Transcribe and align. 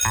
From 0.00 0.08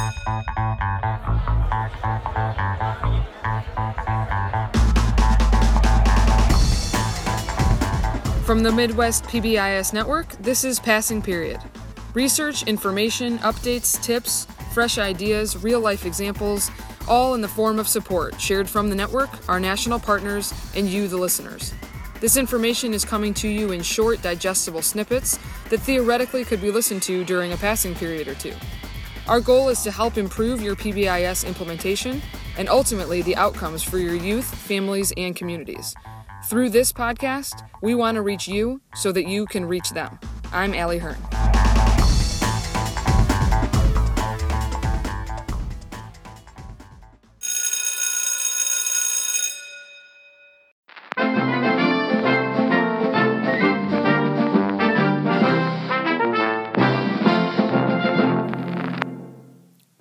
the 8.62 8.72
Midwest 8.72 9.24
PBIS 9.24 9.92
Network, 9.94 10.30
this 10.44 10.64
is 10.64 10.80
Passing 10.80 11.24
Period. 11.24 11.60
Research, 12.14 12.62
information, 12.68 13.40
updates, 13.40 14.00
tips, 14.00 14.46
fresh 14.74 15.00
ideas, 15.00 15.58
real 15.58 15.80
life 15.80 16.06
examples, 16.06 16.70
all 17.08 17.34
in 17.34 17.42
the 17.42 17.48
form 17.48 17.80
of 17.80 17.88
support 17.88 18.40
shared 18.40 18.70
from 18.70 18.90
the 18.90 18.96
network, 18.96 19.50
our 19.50 19.60
national 19.60 19.98
partners, 19.98 20.54
and 20.76 20.88
you, 20.88 21.08
the 21.08 21.18
listeners. 21.18 21.74
This 22.20 22.38
information 22.38 22.94
is 22.94 23.04
coming 23.04 23.34
to 23.36 23.48
you 23.48 23.72
in 23.72 23.82
short, 23.82 24.22
digestible 24.22 24.84
snippets 24.84 25.40
that 25.70 25.80
theoretically 25.80 26.46
could 26.46 26.62
be 26.62 26.70
listened 26.70 27.02
to 27.04 27.24
during 27.24 27.54
a 27.54 27.58
passing 27.58 27.96
period 27.96 28.28
or 28.28 28.36
two. 28.36 28.54
Our 29.30 29.40
goal 29.40 29.70
is 29.70 29.84
to 29.84 29.92
help 29.92 30.18
improve 30.18 30.60
your 30.60 30.76
PBIS 30.76 31.46
implementation 31.46 32.20
and 32.58 32.68
ultimately 32.68 33.22
the 33.22 33.36
outcomes 33.36 33.84
for 33.84 34.00
your 34.00 34.16
youth, 34.16 34.52
families, 34.56 35.14
and 35.18 35.36
communities. 35.36 35.94
Through 36.46 36.72
this 36.72 36.92
podcast, 36.92 37.64
we 37.84 37.94
want 37.94 38.16
to 38.16 38.24
reach 38.24 38.48
you 38.48 38.82
so 38.96 39.12
that 39.12 39.28
you 39.28 39.46
can 39.46 39.66
reach 39.66 39.92
them. 39.92 40.18
I'm 40.52 40.74
Allie 40.74 40.98
Hearn. 40.98 41.39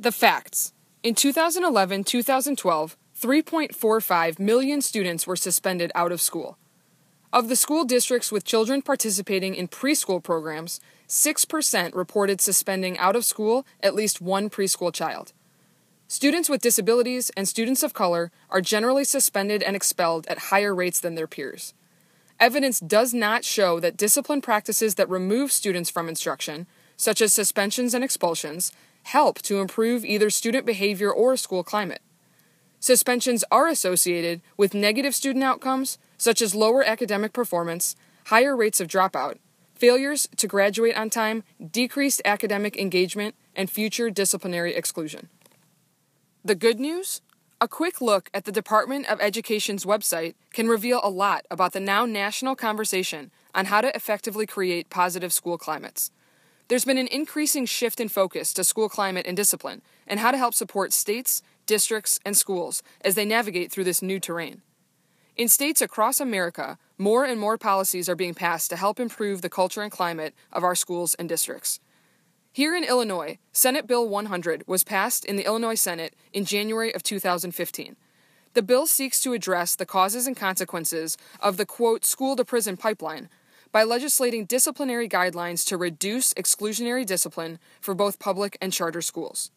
The 0.08 0.12
facts. 0.12 0.72
In 1.02 1.14
2011 1.14 2.02
2012, 2.02 2.96
3.45 3.20 4.38
million 4.38 4.80
students 4.80 5.26
were 5.26 5.36
suspended 5.36 5.92
out 5.94 6.12
of 6.12 6.22
school. 6.22 6.56
Of 7.30 7.50
the 7.50 7.56
school 7.56 7.84
districts 7.84 8.32
with 8.32 8.46
children 8.46 8.80
participating 8.80 9.54
in 9.54 9.68
preschool 9.68 10.22
programs, 10.22 10.80
6% 11.08 11.94
reported 11.94 12.40
suspending 12.40 12.96
out 12.96 13.16
of 13.16 13.24
school 13.26 13.66
at 13.82 13.94
least 13.94 14.22
one 14.22 14.48
preschool 14.48 14.94
child. 14.94 15.34
Students 16.06 16.48
with 16.48 16.62
disabilities 16.62 17.30
and 17.36 17.46
students 17.46 17.82
of 17.82 17.92
color 17.92 18.32
are 18.48 18.62
generally 18.62 19.04
suspended 19.04 19.62
and 19.62 19.76
expelled 19.76 20.26
at 20.28 20.48
higher 20.48 20.74
rates 20.74 21.00
than 21.00 21.16
their 21.16 21.26
peers. 21.26 21.74
Evidence 22.40 22.80
does 22.80 23.12
not 23.12 23.44
show 23.44 23.78
that 23.80 23.98
discipline 23.98 24.40
practices 24.40 24.94
that 24.94 25.10
remove 25.10 25.52
students 25.52 25.90
from 25.90 26.08
instruction, 26.08 26.66
such 26.96 27.20
as 27.20 27.34
suspensions 27.34 27.92
and 27.92 28.02
expulsions, 28.02 28.72
help 29.08 29.40
to 29.40 29.58
improve 29.58 30.04
either 30.04 30.28
student 30.28 30.66
behavior 30.66 31.10
or 31.10 31.36
school 31.36 31.64
climate. 31.64 32.02
Suspensions 32.78 33.42
are 33.50 33.66
associated 33.66 34.42
with 34.58 34.74
negative 34.74 35.14
student 35.14 35.42
outcomes, 35.42 35.98
such 36.18 36.42
as 36.42 36.54
lower 36.54 36.84
academic 36.84 37.32
performance, 37.32 37.96
higher 38.26 38.54
rates 38.54 38.80
of 38.80 38.86
dropout, 38.86 39.38
failures 39.74 40.28
to 40.36 40.46
graduate 40.46 40.94
on 40.94 41.08
time, 41.08 41.42
decreased 41.72 42.20
academic 42.24 42.76
engagement, 42.76 43.34
and 43.56 43.70
future 43.70 44.10
disciplinary 44.10 44.74
exclusion. 44.74 45.30
The 46.44 46.54
good 46.54 46.78
news? 46.78 47.22
A 47.60 47.66
quick 47.66 48.00
look 48.00 48.28
at 48.34 48.44
the 48.44 48.52
Department 48.52 49.10
of 49.10 49.20
Education's 49.20 49.86
website 49.86 50.34
can 50.52 50.68
reveal 50.68 51.00
a 51.02 51.10
lot 51.10 51.46
about 51.50 51.72
the 51.72 51.80
now 51.80 52.04
national 52.04 52.54
conversation 52.54 53.30
on 53.54 53.64
how 53.64 53.80
to 53.80 53.94
effectively 53.96 54.46
create 54.46 54.90
positive 54.90 55.32
school 55.32 55.56
climates. 55.56 56.10
There's 56.68 56.84
been 56.84 56.98
an 56.98 57.08
increasing 57.08 57.64
shift 57.64 57.98
in 57.98 58.10
focus 58.10 58.52
to 58.52 58.62
school 58.62 58.90
climate 58.90 59.26
and 59.26 59.34
discipline 59.34 59.80
and 60.06 60.20
how 60.20 60.30
to 60.30 60.36
help 60.36 60.52
support 60.52 60.92
states, 60.92 61.40
districts, 61.64 62.20
and 62.26 62.36
schools 62.36 62.82
as 63.00 63.14
they 63.14 63.24
navigate 63.24 63.72
through 63.72 63.84
this 63.84 64.02
new 64.02 64.20
terrain. 64.20 64.60
In 65.34 65.48
states 65.48 65.80
across 65.80 66.20
America, 66.20 66.76
more 66.98 67.24
and 67.24 67.40
more 67.40 67.56
policies 67.56 68.06
are 68.06 68.14
being 68.14 68.34
passed 68.34 68.68
to 68.68 68.76
help 68.76 69.00
improve 69.00 69.40
the 69.40 69.48
culture 69.48 69.80
and 69.80 69.90
climate 69.90 70.34
of 70.52 70.62
our 70.62 70.74
schools 70.74 71.14
and 71.14 71.26
districts. 71.26 71.80
Here 72.52 72.76
in 72.76 72.84
Illinois, 72.84 73.38
Senate 73.50 73.86
Bill 73.86 74.06
100 74.06 74.64
was 74.66 74.84
passed 74.84 75.24
in 75.24 75.36
the 75.36 75.46
Illinois 75.46 75.80
Senate 75.80 76.14
in 76.34 76.44
January 76.44 76.94
of 76.94 77.02
2015. 77.02 77.96
The 78.52 78.62
bill 78.62 78.86
seeks 78.86 79.22
to 79.22 79.32
address 79.32 79.74
the 79.74 79.86
causes 79.86 80.26
and 80.26 80.36
consequences 80.36 81.16
of 81.40 81.56
the 81.56 81.66
quote 81.66 82.04
school 82.04 82.36
to 82.36 82.44
prison 82.44 82.76
pipeline 82.76 83.30
by 83.72 83.84
legislating 83.84 84.44
disciplinary 84.44 85.08
guidelines 85.08 85.64
to 85.66 85.76
reduce 85.76 86.34
exclusionary 86.34 87.04
discipline 87.04 87.58
for 87.80 87.94
both 87.94 88.18
public 88.18 88.56
and 88.60 88.72
charter 88.72 89.02
schools. 89.02 89.50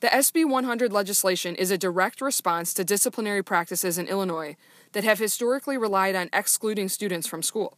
The 0.00 0.08
SB 0.08 0.48
100 0.48 0.92
legislation 0.92 1.54
is 1.54 1.70
a 1.70 1.76
direct 1.76 2.22
response 2.22 2.72
to 2.74 2.84
disciplinary 2.84 3.42
practices 3.42 3.98
in 3.98 4.08
Illinois 4.08 4.56
that 4.92 5.04
have 5.04 5.18
historically 5.18 5.76
relied 5.76 6.16
on 6.16 6.30
excluding 6.32 6.88
students 6.88 7.26
from 7.26 7.42
school. 7.42 7.76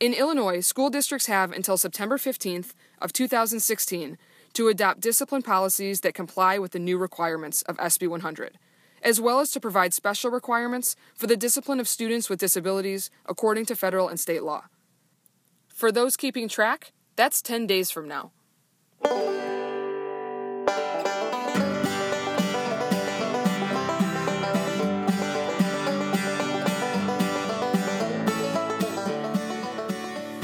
In 0.00 0.12
Illinois, 0.12 0.60
school 0.60 0.90
districts 0.90 1.28
have 1.28 1.50
until 1.50 1.78
September 1.78 2.18
15th 2.18 2.74
of 3.00 3.12
2016 3.14 4.18
to 4.52 4.68
adopt 4.68 5.00
discipline 5.00 5.40
policies 5.40 6.00
that 6.00 6.12
comply 6.12 6.58
with 6.58 6.72
the 6.72 6.78
new 6.78 6.98
requirements 6.98 7.62
of 7.62 7.78
SB 7.78 8.06
100, 8.08 8.58
as 9.04 9.20
well 9.20 9.38
as 9.40 9.50
to 9.50 9.60
provide 9.60 9.92
special 9.92 10.30
requirements 10.30 10.96
for 11.14 11.26
the 11.26 11.36
discipline 11.36 11.78
of 11.78 11.86
students 11.86 12.30
with 12.30 12.40
disabilities 12.40 13.10
according 13.26 13.66
to 13.66 13.76
federal 13.76 14.08
and 14.08 14.18
state 14.18 14.42
law. 14.42 14.64
For 15.68 15.92
those 15.92 16.16
keeping 16.16 16.48
track, 16.48 16.92
that's 17.14 17.42
10 17.42 17.66
days 17.66 17.90
from 17.90 18.08
now. 18.08 18.32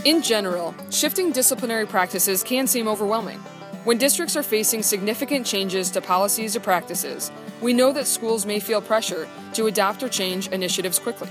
In 0.05 0.23
general, 0.23 0.75
shifting 0.91 1.31
disciplinary 1.31 1.87
practices 1.87 2.43
can 2.43 2.67
seem 2.67 2.89
overwhelming. 2.89 3.39
When 3.85 3.97
districts 3.97 4.37
are 4.37 4.43
facing 4.43 4.83
significant 4.83 5.47
changes 5.47 5.91
to 5.93 6.01
policies 6.01 6.57
or 6.57 6.61
practices, 6.61 7.31
we 7.61 7.73
know 7.73 7.93
that 7.93 8.07
schools 8.07 8.47
may 8.47 8.61
feel 8.61 8.81
pressure 8.81 9.29
to 9.55 9.67
adopt 9.67 10.03
or 10.03 10.09
change 10.09 10.49
initiatives 10.49 10.99
quickly. 10.99 11.29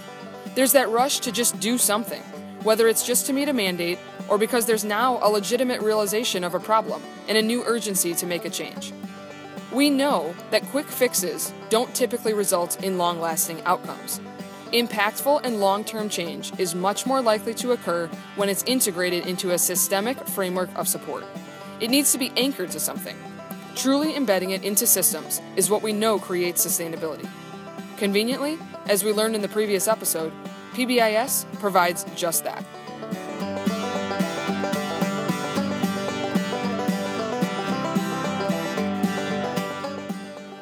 There's 0.55 0.73
that 0.73 0.89
rush 0.89 1.19
to 1.19 1.31
just 1.31 1.59
do 1.59 1.77
something, 1.77 2.21
whether 2.63 2.87
it's 2.87 3.05
just 3.05 3.25
to 3.27 3.33
meet 3.33 3.49
a 3.49 3.53
mandate 3.53 3.99
or 4.27 4.37
because 4.37 4.65
there's 4.65 4.83
now 4.83 5.19
a 5.21 5.29
legitimate 5.29 5.81
realization 5.81 6.43
of 6.43 6.53
a 6.53 6.59
problem 6.59 7.01
and 7.27 7.37
a 7.37 7.41
new 7.41 7.63
urgency 7.65 8.13
to 8.15 8.25
make 8.25 8.45
a 8.45 8.49
change. 8.49 8.93
We 9.71 9.89
know 9.89 10.33
that 10.51 10.63
quick 10.65 10.87
fixes 10.87 11.53
don't 11.69 11.93
typically 11.93 12.33
result 12.33 12.83
in 12.83 12.97
long 12.97 13.19
lasting 13.19 13.61
outcomes. 13.65 14.19
Impactful 14.73 15.41
and 15.43 15.59
long 15.59 15.83
term 15.83 16.09
change 16.09 16.57
is 16.59 16.75
much 16.75 17.05
more 17.05 17.21
likely 17.21 17.53
to 17.55 17.71
occur 17.71 18.07
when 18.35 18.49
it's 18.49 18.63
integrated 18.63 19.25
into 19.25 19.51
a 19.51 19.57
systemic 19.57 20.17
framework 20.27 20.69
of 20.75 20.87
support. 20.87 21.23
It 21.79 21.89
needs 21.89 22.11
to 22.11 22.17
be 22.17 22.31
anchored 22.35 22.71
to 22.71 22.79
something. 22.79 23.17
Truly 23.75 24.15
embedding 24.15 24.51
it 24.51 24.63
into 24.63 24.85
systems 24.85 25.41
is 25.55 25.69
what 25.69 25.81
we 25.81 25.93
know 25.93 26.19
creates 26.19 26.65
sustainability. 26.65 27.29
Conveniently, 27.97 28.57
as 28.87 29.03
we 29.03 29.11
learned 29.11 29.35
in 29.35 29.41
the 29.41 29.47
previous 29.47 29.87
episode, 29.87 30.31
PBIS 30.73 31.45
provides 31.59 32.05
just 32.15 32.43
that. 32.43 32.65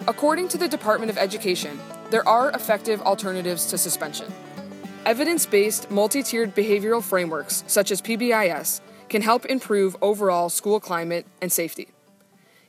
According 0.08 0.48
to 0.50 0.58
the 0.58 0.68
Department 0.68 1.12
of 1.12 1.18
Education, 1.18 1.80
there 2.10 2.28
are 2.28 2.50
effective 2.52 3.02
alternatives 3.02 3.66
to 3.68 3.78
suspension. 3.78 4.34
Evidence 5.06 5.46
based, 5.46 5.92
multi 5.92 6.24
tiered 6.24 6.56
behavioral 6.56 7.04
frameworks, 7.04 7.64
such 7.68 7.92
as 7.92 8.02
PBIS, 8.02 8.82
can 9.10 9.22
help 9.22 9.46
improve 9.46 9.96
overall 10.02 10.50
school 10.50 10.80
climate 10.80 11.26
and 11.42 11.52
safety. 11.52 11.90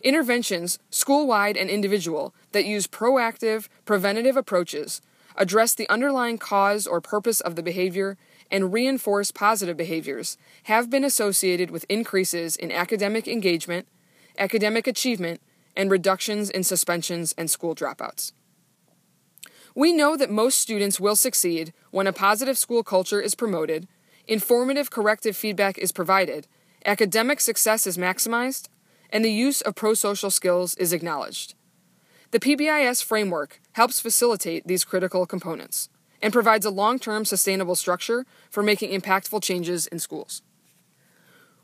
Interventions, 0.02 0.78
school 0.90 1.26
wide 1.26 1.56
and 1.56 1.68
individual, 1.68 2.34
that 2.52 2.64
use 2.64 2.86
proactive, 2.86 3.68
preventative 3.84 4.36
approaches 4.36 5.00
address 5.38 5.72
the 5.72 5.88
underlying 5.88 6.36
cause 6.36 6.86
or 6.86 7.00
purpose 7.00 7.40
of 7.40 7.54
the 7.56 7.62
behavior 7.62 8.18
and 8.50 8.72
reinforce 8.72 9.30
positive 9.30 9.76
behaviors 9.76 10.36
have 10.64 10.90
been 10.90 11.04
associated 11.04 11.70
with 11.70 11.86
increases 11.88 12.56
in 12.56 12.72
academic 12.72 13.28
engagement, 13.28 13.86
academic 14.36 14.86
achievement, 14.86 15.40
and 15.76 15.90
reductions 15.90 16.50
in 16.50 16.64
suspensions 16.64 17.34
and 17.38 17.50
school 17.50 17.74
dropouts. 17.74 18.32
We 19.74 19.92
know 19.92 20.16
that 20.16 20.30
most 20.30 20.58
students 20.58 20.98
will 20.98 21.14
succeed 21.14 21.72
when 21.92 22.08
a 22.08 22.12
positive 22.12 22.58
school 22.58 22.82
culture 22.82 23.20
is 23.20 23.36
promoted, 23.36 23.86
informative 24.26 24.90
corrective 24.90 25.36
feedback 25.36 25.78
is 25.78 25.92
provided, 25.92 26.48
academic 26.84 27.40
success 27.40 27.86
is 27.86 27.96
maximized, 27.96 28.68
and 29.10 29.24
the 29.24 29.32
use 29.32 29.60
of 29.60 29.74
pro 29.74 29.94
social 29.94 30.30
skills 30.30 30.74
is 30.74 30.92
acknowledged. 30.92 31.54
The 32.30 32.40
PBIS 32.40 33.02
framework 33.02 33.60
helps 33.72 34.00
facilitate 34.00 34.66
these 34.66 34.84
critical 34.84 35.24
components 35.24 35.88
and 36.20 36.32
provides 36.32 36.66
a 36.66 36.70
long 36.70 36.98
term 36.98 37.24
sustainable 37.24 37.76
structure 37.76 38.26
for 38.50 38.62
making 38.62 38.98
impactful 38.98 39.42
changes 39.42 39.86
in 39.86 39.98
schools. 39.98 40.42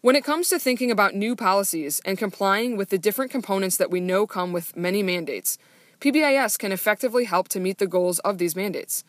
When 0.00 0.16
it 0.16 0.24
comes 0.24 0.48
to 0.50 0.58
thinking 0.58 0.90
about 0.90 1.14
new 1.14 1.34
policies 1.34 2.00
and 2.04 2.18
complying 2.18 2.76
with 2.76 2.90
the 2.90 2.98
different 2.98 3.30
components 3.30 3.78
that 3.78 3.90
we 3.90 4.00
know 4.00 4.26
come 4.26 4.52
with 4.52 4.76
many 4.76 5.02
mandates, 5.02 5.56
PBIS 6.00 6.58
can 6.58 6.72
effectively 6.72 7.24
help 7.24 7.48
to 7.48 7.60
meet 7.60 7.78
the 7.78 7.86
goals 7.86 8.18
of 8.18 8.36
these 8.38 8.54
mandates. 8.54 9.04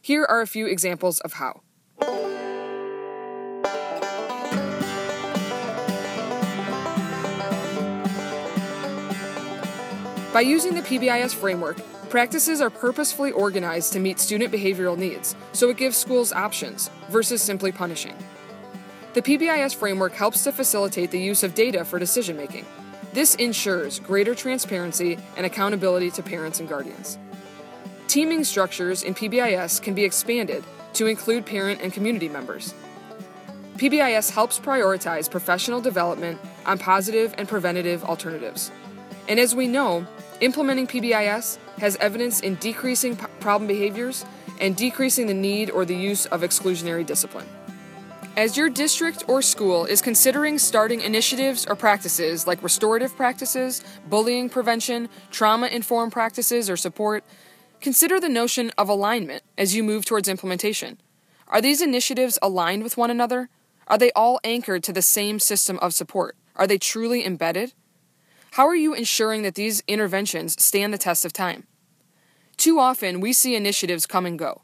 Here 0.00 0.24
are 0.24 0.40
a 0.40 0.46
few 0.46 0.66
examples 0.66 1.18
of 1.20 1.34
how. 1.34 1.62
By 10.36 10.42
using 10.42 10.74
the 10.74 10.82
PBIS 10.82 11.34
framework, 11.34 11.78
practices 12.10 12.60
are 12.60 12.68
purposefully 12.68 13.32
organized 13.32 13.94
to 13.94 13.98
meet 13.98 14.20
student 14.20 14.52
behavioral 14.52 14.94
needs, 14.94 15.34
so 15.54 15.70
it 15.70 15.78
gives 15.78 15.96
schools 15.96 16.30
options 16.30 16.90
versus 17.08 17.40
simply 17.40 17.72
punishing. 17.72 18.14
The 19.14 19.22
PBIS 19.22 19.74
framework 19.74 20.12
helps 20.12 20.44
to 20.44 20.52
facilitate 20.52 21.10
the 21.10 21.18
use 21.18 21.42
of 21.42 21.54
data 21.54 21.86
for 21.86 21.98
decision 21.98 22.36
making. 22.36 22.66
This 23.14 23.34
ensures 23.36 23.98
greater 23.98 24.34
transparency 24.34 25.16
and 25.38 25.46
accountability 25.46 26.10
to 26.10 26.22
parents 26.22 26.60
and 26.60 26.68
guardians. 26.68 27.16
Teaming 28.06 28.44
structures 28.44 29.04
in 29.04 29.14
PBIS 29.14 29.80
can 29.80 29.94
be 29.94 30.04
expanded 30.04 30.64
to 30.92 31.06
include 31.06 31.46
parent 31.46 31.80
and 31.80 31.94
community 31.94 32.28
members. 32.28 32.74
PBIS 33.78 34.32
helps 34.32 34.58
prioritize 34.58 35.30
professional 35.30 35.80
development 35.80 36.38
on 36.66 36.78
positive 36.78 37.34
and 37.38 37.48
preventative 37.48 38.04
alternatives. 38.04 38.70
And 39.28 39.40
as 39.40 39.54
we 39.54 39.66
know, 39.66 40.06
implementing 40.40 40.86
PBIS 40.86 41.58
has 41.78 41.96
evidence 41.96 42.40
in 42.40 42.56
decreasing 42.56 43.16
problem 43.40 43.66
behaviors 43.66 44.24
and 44.60 44.76
decreasing 44.76 45.26
the 45.26 45.34
need 45.34 45.70
or 45.70 45.84
the 45.84 45.96
use 45.96 46.26
of 46.26 46.42
exclusionary 46.42 47.04
discipline. 47.04 47.46
As 48.36 48.54
your 48.54 48.68
district 48.68 49.24
or 49.28 49.40
school 49.40 49.86
is 49.86 50.02
considering 50.02 50.58
starting 50.58 51.00
initiatives 51.00 51.64
or 51.64 51.74
practices 51.74 52.46
like 52.46 52.62
restorative 52.62 53.16
practices, 53.16 53.82
bullying 54.10 54.50
prevention, 54.50 55.08
trauma 55.30 55.68
informed 55.68 56.12
practices 56.12 56.68
or 56.68 56.76
support, 56.76 57.24
consider 57.80 58.20
the 58.20 58.28
notion 58.28 58.70
of 58.76 58.90
alignment 58.90 59.42
as 59.56 59.74
you 59.74 59.82
move 59.82 60.04
towards 60.04 60.28
implementation. 60.28 60.98
Are 61.48 61.62
these 61.62 61.80
initiatives 61.80 62.38
aligned 62.42 62.82
with 62.82 62.98
one 62.98 63.10
another? 63.10 63.48
Are 63.88 63.96
they 63.96 64.12
all 64.12 64.38
anchored 64.44 64.82
to 64.84 64.92
the 64.92 65.00
same 65.00 65.38
system 65.38 65.78
of 65.78 65.94
support? 65.94 66.36
Are 66.56 66.66
they 66.66 66.76
truly 66.76 67.24
embedded? 67.24 67.72
How 68.56 68.66
are 68.68 68.74
you 68.74 68.94
ensuring 68.94 69.42
that 69.42 69.54
these 69.54 69.82
interventions 69.86 70.56
stand 70.64 70.90
the 70.90 70.96
test 70.96 71.26
of 71.26 71.32
time? 71.34 71.66
Too 72.56 72.78
often, 72.78 73.20
we 73.20 73.34
see 73.34 73.54
initiatives 73.54 74.06
come 74.06 74.24
and 74.24 74.38
go 74.38 74.62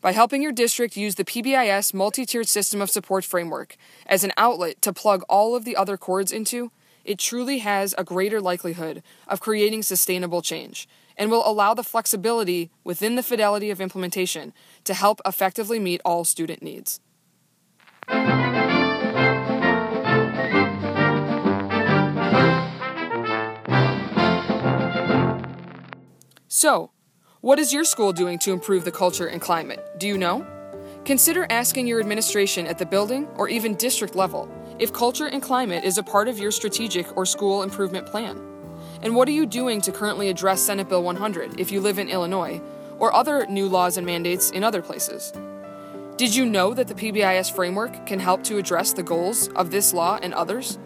by 0.00 0.12
helping 0.12 0.40
your 0.40 0.50
district 0.50 0.96
use 0.96 1.16
the 1.16 1.26
PBIS 1.26 1.92
multi 1.92 2.24
tiered 2.24 2.48
system 2.48 2.80
of 2.80 2.88
support 2.88 3.22
framework 3.22 3.76
as 4.06 4.24
an 4.24 4.32
outlet 4.38 4.80
to 4.80 4.94
plug 4.94 5.24
all 5.28 5.54
of 5.54 5.66
the 5.66 5.76
other 5.76 5.98
cords 5.98 6.32
into, 6.32 6.72
it 7.04 7.18
truly 7.18 7.58
has 7.58 7.94
a 7.98 8.02
greater 8.02 8.40
likelihood 8.40 9.02
of 9.28 9.40
creating 9.40 9.82
sustainable 9.82 10.40
change 10.40 10.88
and 11.14 11.30
will 11.30 11.46
allow 11.46 11.74
the 11.74 11.84
flexibility 11.84 12.70
within 12.82 13.14
the 13.14 13.22
fidelity 13.22 13.68
of 13.68 13.78
implementation 13.78 14.54
to 14.84 14.94
help 14.94 15.20
effectively 15.26 15.78
meet 15.78 16.00
all 16.02 16.24
student 16.24 16.62
needs. 16.62 16.98
So, 26.56 26.92
what 27.40 27.58
is 27.58 27.72
your 27.72 27.82
school 27.82 28.12
doing 28.12 28.38
to 28.38 28.52
improve 28.52 28.84
the 28.84 28.92
culture 28.92 29.26
and 29.26 29.40
climate? 29.40 29.84
Do 29.98 30.06
you 30.06 30.16
know? 30.16 30.46
Consider 31.04 31.48
asking 31.50 31.88
your 31.88 31.98
administration 31.98 32.68
at 32.68 32.78
the 32.78 32.86
building 32.86 33.26
or 33.34 33.48
even 33.48 33.74
district 33.74 34.14
level 34.14 34.48
if 34.78 34.92
culture 34.92 35.26
and 35.26 35.42
climate 35.42 35.82
is 35.82 35.98
a 35.98 36.02
part 36.04 36.28
of 36.28 36.38
your 36.38 36.52
strategic 36.52 37.16
or 37.16 37.26
school 37.26 37.64
improvement 37.64 38.06
plan. 38.06 38.40
And 39.02 39.16
what 39.16 39.26
are 39.26 39.32
you 39.32 39.46
doing 39.46 39.80
to 39.80 39.90
currently 39.90 40.28
address 40.28 40.60
Senate 40.60 40.88
Bill 40.88 41.02
100 41.02 41.58
if 41.58 41.72
you 41.72 41.80
live 41.80 41.98
in 41.98 42.08
Illinois 42.08 42.62
or 43.00 43.12
other 43.12 43.46
new 43.46 43.68
laws 43.68 43.96
and 43.96 44.06
mandates 44.06 44.52
in 44.52 44.62
other 44.62 44.80
places? 44.80 45.32
Did 46.18 46.36
you 46.36 46.46
know 46.46 46.72
that 46.72 46.86
the 46.86 46.94
PBIS 46.94 47.52
framework 47.52 48.06
can 48.06 48.20
help 48.20 48.44
to 48.44 48.58
address 48.58 48.92
the 48.92 49.02
goals 49.02 49.48
of 49.56 49.72
this 49.72 49.92
law 49.92 50.20
and 50.22 50.32
others? 50.32 50.78